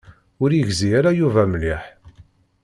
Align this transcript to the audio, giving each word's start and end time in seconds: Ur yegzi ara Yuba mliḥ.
Ur 0.43 0.49
yegzi 0.53 0.89
ara 0.97 1.11
Yuba 1.19 1.43
mliḥ. 1.51 1.83